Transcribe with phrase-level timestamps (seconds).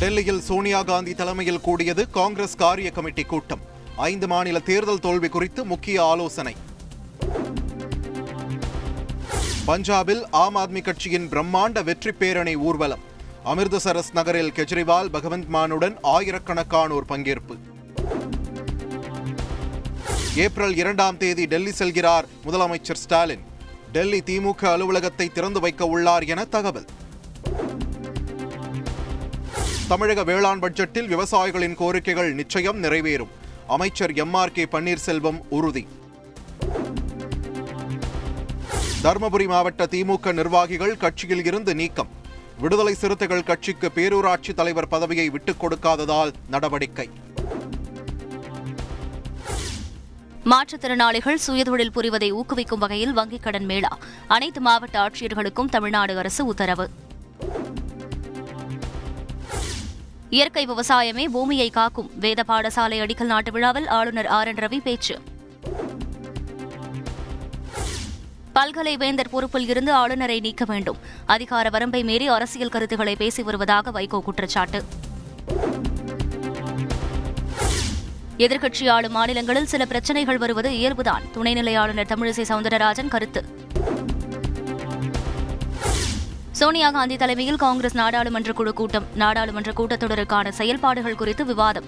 [0.00, 3.62] டெல்லியில் சோனியா காந்தி தலைமையில் கூடியது காங்கிரஸ் காரிய கமிட்டி கூட்டம்.
[3.96, 6.54] ஐந்து மாநில தேர்தல் தோல்வி குறித்து முக்கிய ஆலோசனை.
[9.66, 13.02] பஞ்சாபில் ஆம் ஆத்மி கட்சியின் பிரம்மாண்ட வெற்றி பேரணி ஊர்வலம்.
[13.44, 17.56] அமிர்தசரஸ் நகரில் கெஜ்ரிவால் பகவந்த் மானுடன் ஆயிரக்கணக்கானோர் பங்கேற்பு.
[20.34, 23.44] ஏப்ரல் இரண்டாம் தேதி டெல்லி செல்கிறார் முதலமைச்சர் ஸ்டாலின்.
[23.92, 26.88] டெல்லி திமுக அலுவலகத்தை திறந்து வைக்க உள்ளார் என தகவல்.
[29.88, 33.28] தமிழக வேளாண் பட்ஜெட்டில் விவசாயிகளின் கோரிக்கைகள் நிச்சயம் நிறைவேறும்.
[33.66, 35.86] அமைச்சர் எம் ஆர் கே பன்னீர்செல்வம் உறுதி.
[39.02, 42.08] தருமபுரி மாவட்ட திமுக நிர்வாகிகள் கட்சியில் இருந்து நீக்கம்.
[42.58, 47.10] விடுதலை சிறுத்தைகள் கட்சிக்கு பேரூராட்சி தலைவர் பதவியை விட்டுக் கொடுக்காததால் நடவடிக்கை.
[50.44, 53.98] மாற்றுத்திறனாளிகள் சுயதொழில் புரிவதை ஊக்குவிக்கும் வகையில் வங்கிக் கடன் மேளா.
[54.26, 56.90] அனைத்து மாவட்ட ஆட்சியர்களுக்கும் தமிழ்நாடு அரசு உத்தரவு.
[60.30, 62.10] இயற்கை விவசாயமே பூமியை காக்கும்.
[62.18, 64.48] வேத பாடசாலை அடிக்கல் நாட்டு விழாவில் ஆளுநர் ஆர்.
[64.48, 64.54] என்.
[64.54, 65.20] ரவி பேச்சு.
[68.54, 70.96] பல்கலை வேந்தர் பொறுப்பில் இருந்து ஆளுநரை நீக்க வேண்டும்.
[71.26, 74.84] அதிகார வரம்பை மீறி அரசியல் கருத்துக்களை பேசி வருவதாக வைகோ குற்றச்சாட்டு.
[78.38, 81.22] எதிர்க்கட்சி ஆளும் மாநிலங்களில் சில பிரச்சனைகள் வருவது இயல்புதான்.
[81.34, 83.44] துணைநிலை ஆளுநர் தமிழிசை சவுந்தரராஜன் கருத்து.
[86.58, 89.04] சோனியா காந்தி தலைமையில் காங்கிரஸ் நாடாளுமன்ற குழு கூட்டம்.
[89.14, 91.84] நாடாளுமன்ற கூட்டத்தொடருக்கான செயல்பாடுகள் குறித்து விவாதம்.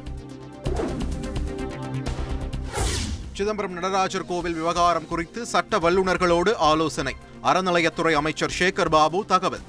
[3.33, 7.17] சிதம்பரம் நடராஜர் கோவில் விவகாரம் குறித்து சட்ட வல்லுநர்களோடு ஆலோசனை.
[7.43, 9.61] அறநிலையத்துறை அமைச்சர் சேகர் பாபு தகவல்.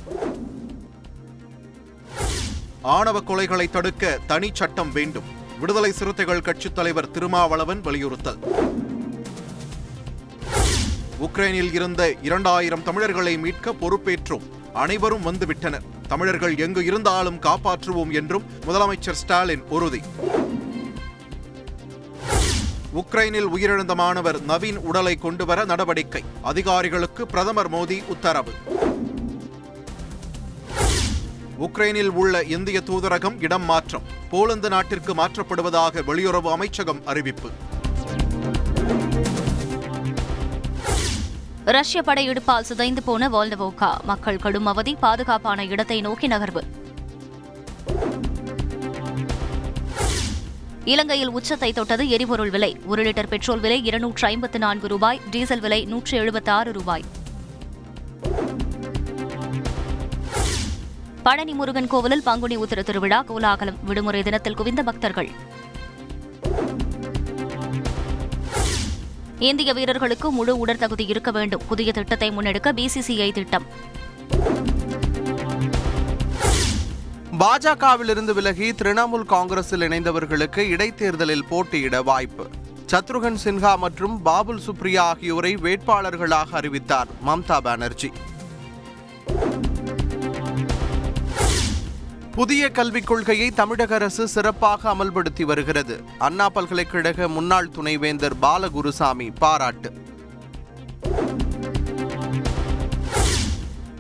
[2.82, 5.24] ஆணவ கொலைகளை தடுக்க தனி சட்டம் வேண்டும்.
[5.60, 8.40] விடுதலை சிறுத்தைகள் கட்சித் தலைவர் திருமாவளவன் வலியுறுத்தல்.
[11.22, 14.60] உக்ரைனில் இருந்த இரண்டாயிரம் தமிழர்களை மீட்க பொறுப்பேற்றோம்.
[14.74, 15.82] அனைவரும் வந்துவிட்டனர்.
[16.08, 20.02] தமிழர்கள் எங்கு இருந்தாலும் காப்பாற்றுவோம் என்றும் முதலமைச்சர் ஸ்டாலின் உறுதி.
[22.96, 26.24] உக்ரைனில் உயிரிழந்த மாணவர் நவீன் உடலை கொண்டுவர நடவடிக்கை.
[26.42, 28.52] அதிகாரிகளுக்கு பிரதமர் மோடி உத்தரவு.
[31.60, 34.04] உக்ரைனில் உள்ள இந்திய தூதரகம் இடம் மாற்றம்.
[34.30, 37.50] போலந்து நாட்டிற்கு மாற்றப்படுவதாக வெளியுறவு அமைச்சகம் அறிவிப்பு.
[41.76, 46.62] ரஷ்ய படையெடுப்பால் சிதைந்து போன வால்டவோகா மக்கள் கடும் அவதி பாதுகாப்பான இடத்தை நோக்கி நகர்வு.
[50.86, 52.78] இலங்கையில் உச்சத்தை தொட்டது எரிபொருள் விலை.
[52.86, 57.06] ஒரு லிட்டர் பெட்ரோல் விலை இருநூற்று ஐம்பத்து நான்கு ரூபாய் டீசல் விலை நூற்று எழுபத்தி ஆறு ரூபாய்.
[61.24, 63.80] பழனி முருகன் கோவிலில் பங்குனி உத்திர திருவிழா கோலாகலம்.
[63.84, 65.32] விடுமுறை தினத்தில் குவிந்த பக்தர்கள்.
[69.50, 71.62] இந்திய வீரர்களுக்கு முழு உடற்தகுதி இருக்க வேண்டும்.
[71.70, 73.66] புதிய திட்டத்தை முன்னெடுக்க பிசிசிஐ திட்டம்.
[77.40, 82.46] பாஜகவிலிருந்து விலகி திரிணாமுல் காங்கிரஸில் இணைந்தவர்களுக்கு இடைத்தேர்தலில் போட்டியிட வாய்ப்பு.
[82.92, 88.12] சத்ருகன் சின்ஹா மற்றும் பாபுல் சுப்ரியா ஆகியோரை வேட்பாளர்களாக அறிவித்தார் மம்தா பானர்ஜி.
[92.32, 96.04] புதிய கல்விக் கொள்கையை தமிழக அரசு சிறப்பாக அமல்படுத்தி வருகிறது.
[96.18, 99.94] அண்ணா பல்கலைக்கழக முன்னாள் துணைவேந்தர் பாலகுருசாமி பாராட்டு.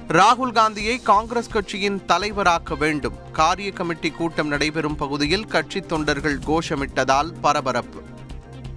[0.08, 3.14] ராகுல் காந்தியை காங்கிரஸ் கட்சியின் தலைவராக்க வேண்டும்.
[3.32, 8.04] காரிய கமிட்டி கூட்டம் நடைபெறும் பகுதியில் கட்சித் தொண்டர்கள் கோஷமிட்டதால் பரபரப்பு.